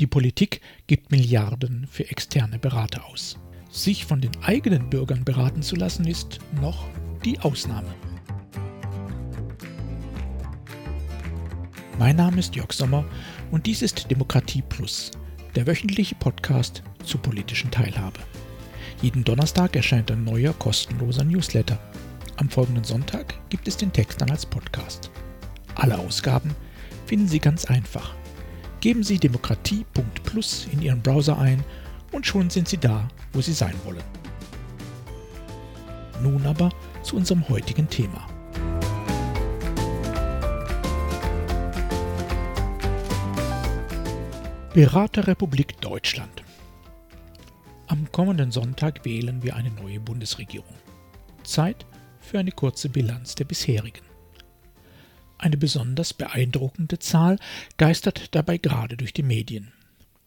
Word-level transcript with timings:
Die 0.00 0.06
Politik 0.06 0.60
gibt 0.86 1.10
Milliarden 1.10 1.88
für 1.90 2.08
externe 2.08 2.60
Berater 2.60 3.04
aus. 3.06 3.36
Sich 3.68 4.06
von 4.06 4.20
den 4.20 4.30
eigenen 4.44 4.88
Bürgern 4.88 5.24
beraten 5.24 5.60
zu 5.60 5.74
lassen, 5.74 6.06
ist 6.06 6.38
noch 6.60 6.86
die 7.24 7.40
Ausnahme. 7.40 7.92
Mein 11.98 12.14
Name 12.14 12.38
ist 12.38 12.54
Jörg 12.54 12.72
Sommer 12.72 13.04
und 13.50 13.66
dies 13.66 13.82
ist 13.82 14.08
Demokratie 14.08 14.62
Plus, 14.62 15.10
der 15.56 15.66
wöchentliche 15.66 16.14
Podcast 16.14 16.84
zur 17.02 17.20
politischen 17.20 17.72
Teilhabe. 17.72 18.20
Jeden 19.02 19.24
Donnerstag 19.24 19.74
erscheint 19.74 20.12
ein 20.12 20.22
neuer 20.22 20.52
kostenloser 20.52 21.24
Newsletter. 21.24 21.78
Am 22.36 22.48
folgenden 22.48 22.84
Sonntag 22.84 23.34
gibt 23.50 23.66
es 23.66 23.76
den 23.76 23.92
Text 23.92 24.20
dann 24.20 24.30
als 24.30 24.46
Podcast. 24.46 25.10
Alle 25.74 25.98
Ausgaben 25.98 26.54
finden 27.06 27.26
Sie 27.26 27.40
ganz 27.40 27.64
einfach. 27.64 28.14
Geben 28.80 29.02
Sie 29.02 29.18
demokratie.plus 29.18 30.68
in 30.72 30.82
Ihren 30.82 31.02
Browser 31.02 31.38
ein 31.38 31.64
und 32.12 32.26
schon 32.26 32.48
sind 32.48 32.68
Sie 32.68 32.78
da, 32.78 33.08
wo 33.32 33.40
Sie 33.40 33.52
sein 33.52 33.74
wollen. 33.84 34.04
Nun 36.22 36.46
aber 36.46 36.70
zu 37.02 37.16
unserem 37.16 37.48
heutigen 37.48 37.88
Thema. 37.88 38.26
Beraterrepublik 44.74 45.80
Deutschland. 45.80 46.44
Am 47.88 48.12
kommenden 48.12 48.52
Sonntag 48.52 49.04
wählen 49.04 49.42
wir 49.42 49.56
eine 49.56 49.70
neue 49.70 49.98
Bundesregierung. 49.98 50.74
Zeit 51.42 51.84
für 52.20 52.38
eine 52.38 52.52
kurze 52.52 52.88
Bilanz 52.88 53.34
der 53.34 53.44
bisherigen. 53.44 54.07
Eine 55.38 55.56
besonders 55.56 56.12
beeindruckende 56.12 56.98
Zahl 56.98 57.38
geistert 57.76 58.34
dabei 58.34 58.58
gerade 58.58 58.96
durch 58.96 59.12
die 59.12 59.22
Medien. 59.22 59.72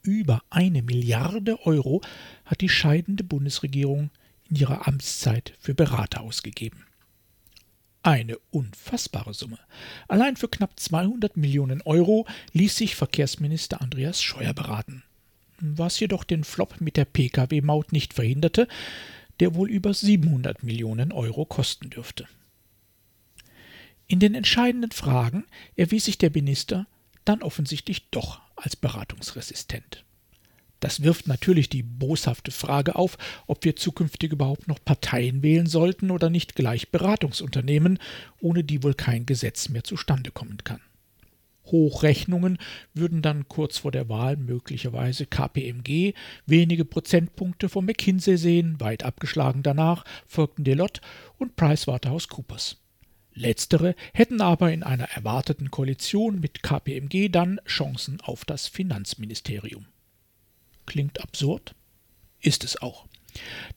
Über 0.03 0.41
eine 0.49 0.81
Milliarde 0.81 1.65
Euro 1.65 2.01
hat 2.45 2.61
die 2.61 2.69
scheidende 2.69 3.23
Bundesregierung 3.23 4.09
in 4.49 4.55
ihrer 4.55 4.87
Amtszeit 4.87 5.53
für 5.59 5.75
Berater 5.75 6.21
ausgegeben. 6.21 6.85
Eine 8.03 8.37
unfassbare 8.49 9.33
Summe. 9.33 9.59
Allein 10.07 10.35
für 10.35 10.47
knapp 10.47 10.79
200 10.79 11.37
Millionen 11.37 11.81
Euro 11.83 12.25
ließ 12.53 12.75
sich 12.75 12.95
Verkehrsminister 12.95 13.79
Andreas 13.79 14.23
Scheuer 14.23 14.53
beraten. 14.53 15.03
Was 15.59 15.99
jedoch 15.99 16.23
den 16.23 16.43
Flop 16.43 16.81
mit 16.81 16.97
der 16.97 17.05
Pkw-Maut 17.05 17.91
nicht 17.91 18.15
verhinderte, 18.15 18.67
der 19.39 19.53
wohl 19.53 19.69
über 19.69 19.93
700 19.93 20.63
Millionen 20.63 21.11
Euro 21.11 21.45
kosten 21.45 21.91
dürfte. 21.91 22.27
In 24.11 24.19
den 24.19 24.35
entscheidenden 24.35 24.91
Fragen 24.91 25.45
erwies 25.77 26.03
sich 26.03 26.17
der 26.17 26.31
Minister 26.31 26.85
dann 27.23 27.41
offensichtlich 27.41 28.09
doch 28.09 28.41
als 28.57 28.75
beratungsresistent. 28.75 30.03
Das 30.81 31.03
wirft 31.03 31.29
natürlich 31.29 31.69
die 31.69 31.81
boshafte 31.81 32.51
Frage 32.51 32.97
auf, 32.97 33.17
ob 33.47 33.63
wir 33.63 33.77
zukünftig 33.77 34.33
überhaupt 34.33 34.67
noch 34.67 34.83
Parteien 34.83 35.43
wählen 35.43 35.65
sollten 35.65 36.11
oder 36.11 36.29
nicht 36.29 36.57
gleich 36.57 36.91
Beratungsunternehmen, 36.91 37.99
ohne 38.41 38.65
die 38.65 38.83
wohl 38.83 38.95
kein 38.95 39.25
Gesetz 39.25 39.69
mehr 39.69 39.85
zustande 39.85 40.31
kommen 40.31 40.57
kann. 40.65 40.81
Hochrechnungen 41.67 42.57
würden 42.93 43.21
dann 43.21 43.47
kurz 43.47 43.77
vor 43.77 43.93
der 43.93 44.09
Wahl 44.09 44.35
möglicherweise 44.35 45.25
KPMG 45.25 46.15
wenige 46.45 46.83
Prozentpunkte 46.83 47.69
von 47.69 47.85
McKinsey 47.85 48.35
sehen, 48.35 48.81
weit 48.81 49.03
abgeschlagen 49.03 49.63
danach 49.63 50.03
folgten 50.27 50.65
Deloitte 50.65 50.99
und 51.37 51.55
PricewaterhouseCoopers. 51.55 52.80
Letztere 53.33 53.95
hätten 54.13 54.41
aber 54.41 54.71
in 54.71 54.83
einer 54.83 55.09
erwarteten 55.09 55.71
Koalition 55.71 56.39
mit 56.39 56.63
KPMG 56.63 57.29
dann 57.29 57.61
Chancen 57.65 58.19
auf 58.21 58.45
das 58.45 58.67
Finanzministerium. 58.67 59.85
Klingt 60.85 61.21
absurd? 61.21 61.75
Ist 62.41 62.63
es 62.63 62.81
auch. 62.81 63.05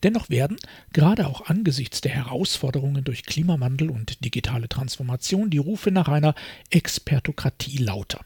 Dennoch 0.02 0.30
werden, 0.30 0.56
gerade 0.92 1.28
auch 1.28 1.42
angesichts 1.46 2.00
der 2.00 2.12
Herausforderungen 2.12 3.04
durch 3.04 3.22
Klimawandel 3.22 3.90
und 3.90 4.24
digitale 4.24 4.68
Transformation, 4.68 5.50
die 5.50 5.58
Rufe 5.58 5.92
nach 5.92 6.08
einer 6.08 6.34
Expertokratie 6.70 7.78
lauter. 7.78 8.24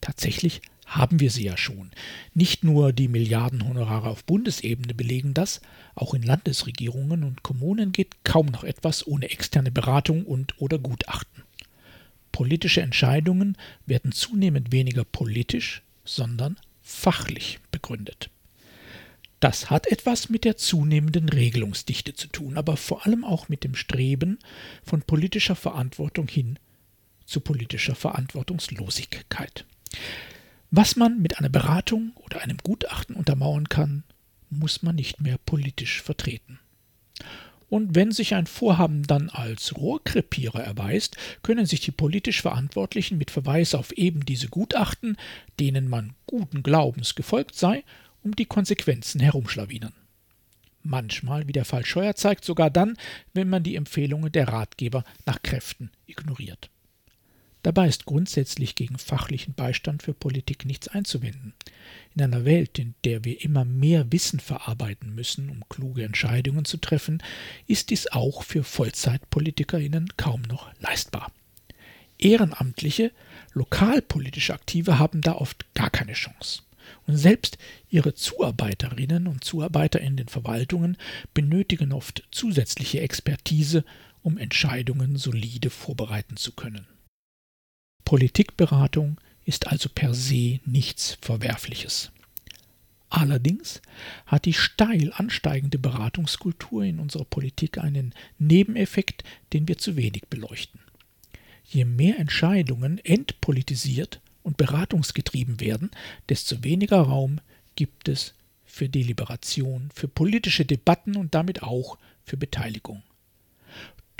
Tatsächlich 0.00 0.62
haben 0.90 1.20
wir 1.20 1.30
sie 1.30 1.44
ja 1.44 1.56
schon. 1.56 1.92
Nicht 2.34 2.64
nur 2.64 2.92
die 2.92 3.06
Milliardenhonorare 3.06 4.08
auf 4.08 4.24
Bundesebene 4.24 4.92
belegen 4.92 5.34
das, 5.34 5.60
auch 5.94 6.14
in 6.14 6.22
Landesregierungen 6.22 7.22
und 7.22 7.44
Kommunen 7.44 7.92
geht 7.92 8.24
kaum 8.24 8.46
noch 8.46 8.64
etwas 8.64 9.06
ohne 9.06 9.30
externe 9.30 9.70
Beratung 9.70 10.24
und 10.24 10.60
oder 10.60 10.78
Gutachten. 10.78 11.44
Politische 12.32 12.82
Entscheidungen 12.82 13.56
werden 13.86 14.10
zunehmend 14.10 14.72
weniger 14.72 15.04
politisch, 15.04 15.82
sondern 16.04 16.56
fachlich 16.82 17.60
begründet. 17.70 18.30
Das 19.38 19.70
hat 19.70 19.86
etwas 19.86 20.28
mit 20.28 20.44
der 20.44 20.56
zunehmenden 20.56 21.28
Regelungsdichte 21.28 22.14
zu 22.14 22.26
tun, 22.28 22.58
aber 22.58 22.76
vor 22.76 23.06
allem 23.06 23.24
auch 23.24 23.48
mit 23.48 23.62
dem 23.62 23.74
Streben 23.74 24.38
von 24.82 25.02
politischer 25.02 25.56
Verantwortung 25.56 26.26
hin 26.28 26.58
zu 27.26 27.40
politischer 27.40 27.94
Verantwortungslosigkeit. 27.94 29.64
Was 30.70 30.94
man 30.94 31.20
mit 31.20 31.38
einer 31.38 31.48
Beratung 31.48 32.12
oder 32.16 32.42
einem 32.42 32.58
Gutachten 32.58 33.16
untermauern 33.16 33.68
kann, 33.68 34.04
muss 34.50 34.82
man 34.82 34.94
nicht 34.94 35.20
mehr 35.20 35.36
politisch 35.38 36.00
vertreten. 36.00 36.60
Und 37.68 37.94
wenn 37.94 38.10
sich 38.10 38.34
ein 38.34 38.46
Vorhaben 38.46 39.04
dann 39.04 39.30
als 39.30 39.76
Rohrkrepierer 39.76 40.62
erweist, 40.62 41.16
können 41.42 41.66
sich 41.66 41.80
die 41.80 41.92
politisch 41.92 42.42
Verantwortlichen 42.42 43.18
mit 43.18 43.30
Verweis 43.30 43.74
auf 43.74 43.92
eben 43.92 44.24
diese 44.24 44.48
Gutachten, 44.48 45.16
denen 45.58 45.88
man 45.88 46.14
guten 46.26 46.62
Glaubens 46.62 47.14
gefolgt 47.14 47.54
sei, 47.54 47.84
um 48.22 48.34
die 48.34 48.46
Konsequenzen 48.46 49.20
herumschlawinern. 49.20 49.94
Manchmal, 50.82 51.46
wie 51.46 51.52
der 51.52 51.64
Fall 51.64 51.84
Scheuer 51.84 52.14
zeigt, 52.14 52.44
sogar 52.44 52.70
dann, 52.70 52.96
wenn 53.34 53.48
man 53.48 53.62
die 53.62 53.76
Empfehlungen 53.76 54.32
der 54.32 54.48
Ratgeber 54.48 55.04
nach 55.26 55.42
Kräften 55.42 55.90
ignoriert. 56.06 56.70
Dabei 57.62 57.88
ist 57.88 58.06
grundsätzlich 58.06 58.74
gegen 58.74 58.96
fachlichen 58.96 59.52
Beistand 59.52 60.02
für 60.02 60.14
Politik 60.14 60.64
nichts 60.64 60.88
einzuwenden. 60.88 61.52
In 62.14 62.22
einer 62.22 62.44
Welt, 62.46 62.78
in 62.78 62.94
der 63.04 63.24
wir 63.24 63.42
immer 63.44 63.66
mehr 63.66 64.10
Wissen 64.10 64.40
verarbeiten 64.40 65.14
müssen, 65.14 65.50
um 65.50 65.68
kluge 65.68 66.04
Entscheidungen 66.04 66.64
zu 66.64 66.78
treffen, 66.78 67.22
ist 67.66 67.90
dies 67.90 68.06
auch 68.06 68.44
für 68.44 68.64
Vollzeitpolitikerinnen 68.64 70.16
kaum 70.16 70.42
noch 70.42 70.70
leistbar. 70.80 71.30
Ehrenamtliche, 72.18 73.12
lokalpolitisch 73.52 74.50
Aktive 74.50 74.98
haben 74.98 75.20
da 75.20 75.34
oft 75.34 75.66
gar 75.74 75.90
keine 75.90 76.14
Chance. 76.14 76.62
Und 77.06 77.16
selbst 77.16 77.58
ihre 77.88 78.14
Zuarbeiterinnen 78.14 79.26
und 79.26 79.44
Zuarbeiter 79.44 80.00
in 80.00 80.16
den 80.16 80.28
Verwaltungen 80.28 80.96
benötigen 81.34 81.92
oft 81.92 82.26
zusätzliche 82.30 83.00
Expertise, 83.00 83.84
um 84.22 84.38
Entscheidungen 84.38 85.16
solide 85.16 85.70
vorbereiten 85.70 86.36
zu 86.36 86.52
können. 86.52 86.86
Politikberatung 88.10 89.20
ist 89.44 89.68
also 89.68 89.88
per 89.88 90.14
se 90.14 90.58
nichts 90.64 91.16
Verwerfliches. 91.20 92.10
Allerdings 93.08 93.80
hat 94.26 94.46
die 94.46 94.52
steil 94.52 95.12
ansteigende 95.12 95.78
Beratungskultur 95.78 96.82
in 96.82 96.98
unserer 96.98 97.24
Politik 97.24 97.78
einen 97.78 98.12
Nebeneffekt, 98.36 99.22
den 99.52 99.68
wir 99.68 99.78
zu 99.78 99.94
wenig 99.94 100.24
beleuchten. 100.28 100.80
Je 101.64 101.84
mehr 101.84 102.18
Entscheidungen 102.18 102.98
entpolitisiert 103.04 104.20
und 104.42 104.56
beratungsgetrieben 104.56 105.60
werden, 105.60 105.92
desto 106.28 106.64
weniger 106.64 107.02
Raum 107.02 107.40
gibt 107.76 108.08
es 108.08 108.34
für 108.64 108.88
Deliberation, 108.88 109.88
für 109.94 110.08
politische 110.08 110.64
Debatten 110.64 111.16
und 111.16 111.36
damit 111.36 111.62
auch 111.62 111.96
für 112.24 112.36
Beteiligung. 112.36 113.04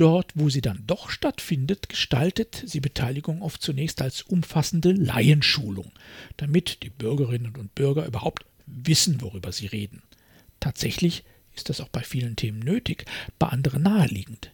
Dort, 0.01 0.33
wo 0.35 0.49
sie 0.49 0.63
dann 0.63 0.85
doch 0.87 1.11
stattfindet, 1.11 1.91
gestaltet 1.91 2.63
sie 2.65 2.81
Beteiligung 2.81 3.43
oft 3.43 3.61
zunächst 3.61 4.01
als 4.01 4.23
umfassende 4.23 4.93
Laienschulung, 4.93 5.93
damit 6.39 6.83
die 6.83 6.89
Bürgerinnen 6.89 7.55
und 7.55 7.75
Bürger 7.75 8.07
überhaupt 8.07 8.47
wissen, 8.65 9.21
worüber 9.21 9.53
sie 9.53 9.67
reden. 9.67 10.03
Tatsächlich 10.59 11.23
ist 11.55 11.69
das 11.69 11.83
auch 11.83 11.91
bei 11.91 12.01
vielen 12.03 12.35
Themen 12.35 12.61
nötig, 12.61 13.05
bei 13.39 13.49
anderen 13.49 13.83
naheliegend. 13.83 14.53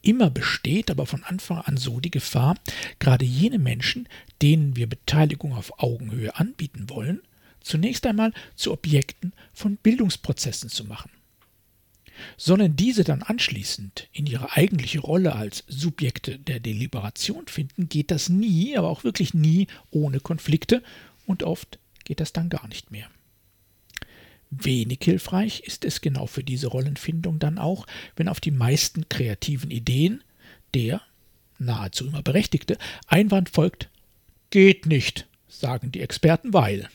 Immer 0.00 0.30
besteht 0.30 0.90
aber 0.90 1.04
von 1.04 1.24
Anfang 1.24 1.58
an 1.58 1.76
so 1.76 2.00
die 2.00 2.10
Gefahr, 2.10 2.56
gerade 2.98 3.26
jene 3.26 3.58
Menschen, 3.58 4.08
denen 4.40 4.76
wir 4.76 4.86
Beteiligung 4.86 5.52
auf 5.52 5.78
Augenhöhe 5.78 6.36
anbieten 6.36 6.88
wollen, 6.88 7.20
zunächst 7.60 8.06
einmal 8.06 8.32
zu 8.54 8.72
Objekten 8.72 9.34
von 9.52 9.76
Bildungsprozessen 9.76 10.70
zu 10.70 10.84
machen. 10.84 11.10
Sollen 12.36 12.76
diese 12.76 13.04
dann 13.04 13.22
anschließend 13.22 14.08
in 14.12 14.26
ihre 14.26 14.52
eigentliche 14.52 15.00
Rolle 15.00 15.34
als 15.34 15.64
Subjekte 15.68 16.38
der 16.38 16.60
Deliberation 16.60 17.46
finden, 17.46 17.88
geht 17.88 18.10
das 18.10 18.28
nie, 18.28 18.76
aber 18.76 18.88
auch 18.88 19.04
wirklich 19.04 19.34
nie 19.34 19.66
ohne 19.90 20.20
Konflikte 20.20 20.82
und 21.26 21.42
oft 21.42 21.78
geht 22.04 22.20
das 22.20 22.32
dann 22.32 22.48
gar 22.48 22.68
nicht 22.68 22.90
mehr. 22.90 23.08
Wenig 24.50 25.00
hilfreich 25.02 25.60
ist 25.60 25.84
es 25.84 26.00
genau 26.00 26.26
für 26.26 26.44
diese 26.44 26.68
Rollenfindung 26.68 27.38
dann 27.38 27.58
auch, 27.58 27.86
wenn 28.14 28.28
auf 28.28 28.40
die 28.40 28.52
meisten 28.52 29.08
kreativen 29.08 29.70
Ideen 29.70 30.22
der, 30.74 31.02
nahezu 31.58 32.06
immer 32.06 32.22
berechtigte, 32.22 32.78
Einwand 33.06 33.50
folgt, 33.50 33.90
geht 34.50 34.86
nicht, 34.86 35.26
sagen 35.48 35.90
die 35.90 36.00
Experten, 36.00 36.52
weil. 36.52 36.88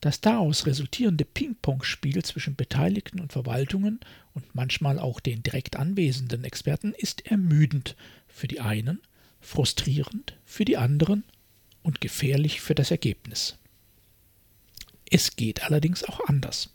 Das 0.00 0.22
daraus 0.22 0.64
resultierende 0.66 1.26
Ping-Pong-Spiel 1.26 2.22
zwischen 2.24 2.56
Beteiligten 2.56 3.20
und 3.20 3.32
Verwaltungen 3.32 4.00
und 4.32 4.54
manchmal 4.54 4.98
auch 4.98 5.20
den 5.20 5.42
direkt 5.42 5.76
anwesenden 5.76 6.44
Experten 6.44 6.94
ist 6.96 7.26
ermüdend 7.26 7.96
für 8.26 8.48
die 8.48 8.60
einen, 8.60 9.00
frustrierend 9.40 10.38
für 10.44 10.64
die 10.64 10.78
anderen 10.78 11.24
und 11.82 12.00
gefährlich 12.00 12.60
für 12.62 12.74
das 12.74 12.90
Ergebnis. 12.90 13.58
Es 15.10 15.36
geht 15.36 15.64
allerdings 15.64 16.04
auch 16.04 16.20
anders. 16.26 16.70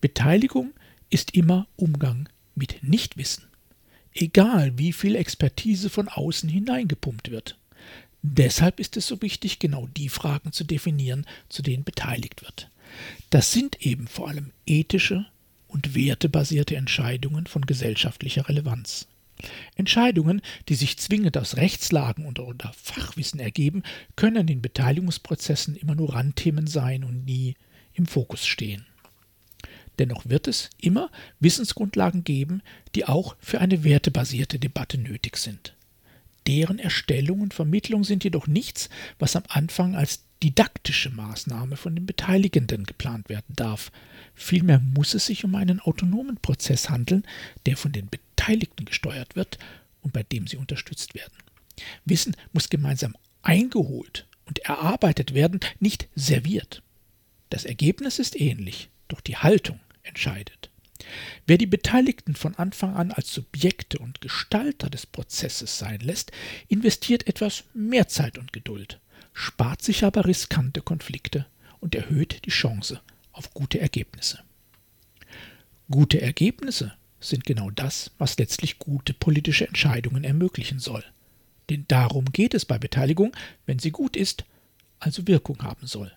Beteiligung 0.00 0.72
ist 1.08 1.34
immer 1.34 1.66
Umgang 1.76 2.28
mit 2.54 2.82
Nichtwissen, 2.82 3.44
egal 4.12 4.78
wie 4.78 4.92
viel 4.92 5.16
Expertise 5.16 5.90
von 5.90 6.08
außen 6.08 6.48
hineingepumpt 6.48 7.30
wird. 7.30 7.58
Deshalb 8.22 8.80
ist 8.80 8.96
es 8.96 9.06
so 9.06 9.22
wichtig, 9.22 9.58
genau 9.58 9.86
die 9.96 10.08
Fragen 10.08 10.52
zu 10.52 10.64
definieren, 10.64 11.26
zu 11.48 11.62
denen 11.62 11.84
beteiligt 11.84 12.42
wird. 12.42 12.70
Das 13.30 13.52
sind 13.52 13.80
eben 13.80 14.08
vor 14.08 14.28
allem 14.28 14.52
ethische 14.66 15.26
und 15.68 15.94
wertebasierte 15.94 16.76
Entscheidungen 16.76 17.46
von 17.46 17.64
gesellschaftlicher 17.64 18.48
Relevanz. 18.48 19.06
Entscheidungen, 19.74 20.42
die 20.68 20.74
sich 20.74 20.98
zwingend 20.98 21.38
aus 21.38 21.56
Rechtslagen 21.56 22.26
und 22.26 22.38
oder 22.38 22.72
Fachwissen 22.76 23.40
ergeben, 23.40 23.82
können 24.16 24.48
in 24.48 24.60
Beteiligungsprozessen 24.60 25.76
immer 25.76 25.94
nur 25.94 26.12
Randthemen 26.14 26.66
sein 26.66 27.04
und 27.04 27.24
nie 27.24 27.54
im 27.94 28.06
Fokus 28.06 28.46
stehen. 28.46 28.84
Dennoch 29.98 30.28
wird 30.28 30.48
es 30.48 30.70
immer 30.78 31.10
Wissensgrundlagen 31.40 32.24
geben, 32.24 32.62
die 32.94 33.06
auch 33.06 33.36
für 33.38 33.60
eine 33.60 33.84
wertebasierte 33.84 34.58
Debatte 34.58 34.98
nötig 34.98 35.36
sind. 35.36 35.74
Deren 36.50 36.80
Erstellung 36.80 37.42
und 37.42 37.54
Vermittlung 37.54 38.02
sind 38.02 38.24
jedoch 38.24 38.48
nichts, 38.48 38.88
was 39.20 39.36
am 39.36 39.44
Anfang 39.46 39.94
als 39.94 40.24
didaktische 40.42 41.08
Maßnahme 41.10 41.76
von 41.76 41.94
den 41.94 42.06
Beteiligenden 42.06 42.86
geplant 42.86 43.28
werden 43.28 43.54
darf. 43.54 43.92
Vielmehr 44.34 44.80
muss 44.80 45.14
es 45.14 45.26
sich 45.26 45.44
um 45.44 45.54
einen 45.54 45.78
autonomen 45.78 46.38
Prozess 46.38 46.90
handeln, 46.90 47.22
der 47.66 47.76
von 47.76 47.92
den 47.92 48.08
Beteiligten 48.08 48.84
gesteuert 48.84 49.36
wird 49.36 49.58
und 50.02 50.12
bei 50.12 50.24
dem 50.24 50.48
sie 50.48 50.56
unterstützt 50.56 51.14
werden. 51.14 51.34
Wissen 52.04 52.34
muss 52.52 52.68
gemeinsam 52.68 53.14
eingeholt 53.42 54.26
und 54.46 54.58
erarbeitet 54.58 55.34
werden, 55.34 55.60
nicht 55.78 56.08
serviert. 56.16 56.82
Das 57.50 57.64
Ergebnis 57.64 58.18
ist 58.18 58.40
ähnlich, 58.40 58.90
doch 59.06 59.20
die 59.20 59.36
Haltung 59.36 59.78
entscheidet. 60.02 60.69
Wer 61.46 61.58
die 61.58 61.66
Beteiligten 61.66 62.34
von 62.34 62.54
Anfang 62.56 62.94
an 62.94 63.12
als 63.12 63.32
Subjekte 63.32 63.98
und 63.98 64.20
Gestalter 64.20 64.90
des 64.90 65.06
Prozesses 65.06 65.78
sein 65.78 66.00
lässt, 66.00 66.32
investiert 66.68 67.26
etwas 67.26 67.64
mehr 67.74 68.08
Zeit 68.08 68.38
und 68.38 68.52
Geduld, 68.52 69.00
spart 69.32 69.82
sich 69.82 70.04
aber 70.04 70.26
riskante 70.26 70.82
Konflikte 70.82 71.46
und 71.80 71.94
erhöht 71.94 72.44
die 72.44 72.50
Chance 72.50 73.00
auf 73.32 73.54
gute 73.54 73.80
Ergebnisse. 73.80 74.40
Gute 75.90 76.20
Ergebnisse 76.20 76.92
sind 77.20 77.44
genau 77.44 77.70
das, 77.70 78.12
was 78.18 78.38
letztlich 78.38 78.78
gute 78.78 79.12
politische 79.12 79.66
Entscheidungen 79.66 80.24
ermöglichen 80.24 80.78
soll. 80.78 81.04
Denn 81.68 81.84
darum 81.88 82.26
geht 82.26 82.54
es 82.54 82.64
bei 82.64 82.78
Beteiligung, 82.78 83.36
wenn 83.66 83.78
sie 83.78 83.90
gut 83.90 84.16
ist, 84.16 84.44
also 84.98 85.26
Wirkung 85.26 85.62
haben 85.62 85.86
soll. 85.86 86.12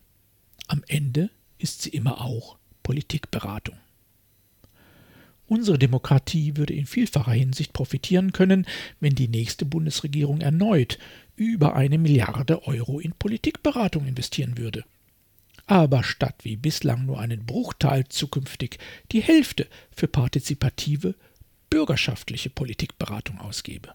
Am 0.68 0.84
Ende 0.88 1.30
ist 1.58 1.82
sie 1.82 1.90
immer 1.90 2.22
auch 2.22 2.58
Politikberatung. 2.84 3.78
Unsere 5.54 5.78
Demokratie 5.78 6.58
würde 6.58 6.74
in 6.74 6.88
vielfacher 6.88 7.34
Hinsicht 7.34 7.74
profitieren 7.74 8.32
können, 8.32 8.66
wenn 9.00 9.14
die 9.14 9.28
nächste 9.28 9.66
Bundesregierung 9.66 10.42
erneut 10.42 10.98
über 11.36 11.76
eine 11.76 12.00
Milliarde 12.00 12.66
Euro 12.66 13.00
in 13.00 13.12
Politikberatung 13.12 14.08
investieren 14.08 14.58
würde. 14.58 14.84
Aber 15.68 16.04
statt 16.04 16.38
wie 16.42 16.56
bislang 16.56 17.06
nur 17.06 17.20
einen 17.20 17.46
Bruchteil 17.46 18.06
zukünftig 18.10 18.80
die 19.12 19.22
Hälfte 19.22 19.68
für 19.96 20.08
partizipative, 20.08 21.14
bürgerschaftliche 21.70 22.50
Politikberatung 22.50 23.38
ausgebe. 23.38 23.94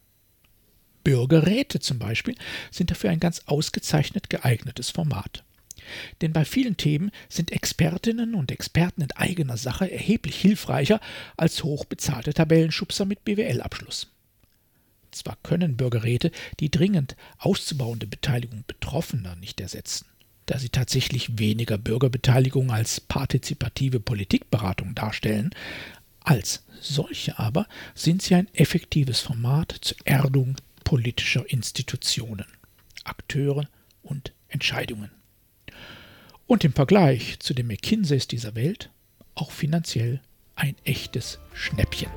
Bürgerräte 1.02 1.81
zum 1.81 1.99
Beispiel 1.99 2.37
sind 2.70 2.93
dafür 2.93 3.11
ein 3.11 3.19
ganz 3.19 3.43
ausgezeichnet 3.46 4.31
geeignetes 4.31 4.90
Format. 4.90 5.43
Denn 6.20 6.32
bei 6.32 6.44
vielen 6.44 6.76
Themen 6.76 7.10
sind 7.28 7.52
Expertinnen 7.52 8.34
und 8.34 8.50
Experten 8.50 9.02
in 9.02 9.12
eigener 9.12 9.56
Sache 9.56 9.90
erheblich 9.90 10.36
hilfreicher 10.40 11.00
als 11.36 11.62
hochbezahlte 11.64 12.34
Tabellenschubser 12.34 13.04
mit 13.04 13.25
BWL-Abschluss. 13.25 14.08
Zwar 15.10 15.36
können 15.42 15.76
Bürgerräte 15.76 16.30
die 16.60 16.70
dringend 16.70 17.16
auszubauende 17.38 18.06
Beteiligung 18.06 18.64
Betroffener 18.66 19.36
nicht 19.36 19.60
ersetzen, 19.60 20.06
da 20.46 20.58
sie 20.58 20.69
tatsächlich 20.69 21.38
weniger 21.38 21.78
Bürgerbeteiligung 21.78 22.70
als 22.70 23.00
partizipative 23.00 24.00
Politikberatung 24.00 24.94
darstellen, 24.94 25.50
als 26.20 26.64
solche 26.80 27.38
aber 27.38 27.66
sind 27.94 28.22
sie 28.22 28.34
ein 28.34 28.48
effektives 28.54 29.20
Format 29.20 29.75
zur 29.80 29.96
Erdung 30.04 30.56
politischer 30.84 31.48
Institutionen, 31.50 32.46
Akteure 33.04 33.69
und 34.02 34.32
Entscheidungen 34.48 35.10
und 36.49 36.65
im 36.65 36.73
Vergleich 36.73 37.39
zu 37.39 37.55
den 37.55 37.69
McKinseys 37.69 38.27
dieser 38.27 38.56
Welt 38.56 38.91
auch 39.37 39.53
finanziell 39.53 40.21
ein 40.56 40.75
echtes 40.83 41.39
Schnäppchen. 41.53 42.11